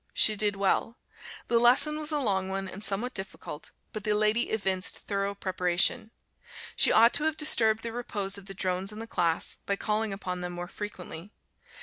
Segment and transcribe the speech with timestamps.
[0.15, 0.97] She did well.
[1.47, 6.09] The lesson was a long one, and somewhat difficult, but the lady evinced thorough preparation.
[6.75, 10.11] She ought to have disturbed the repose of the drones in the class, by calling
[10.11, 11.33] upon them more frequently.